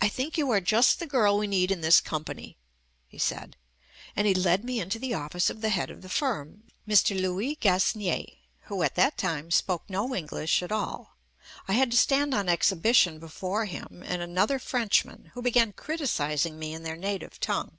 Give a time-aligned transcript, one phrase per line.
[0.00, 2.56] "I think you are just the girl we need in this company/
[3.08, 3.56] 5 he said.
[4.16, 7.14] And he led me into the office of the head of the firm, Mr.
[7.14, 8.38] Louis Gasnier,
[8.68, 11.18] who at that time spoke no English at all.
[11.68, 16.72] I had to stand on exhibition before him and another Frenchman, who began criticising me
[16.72, 17.76] in their native tongue.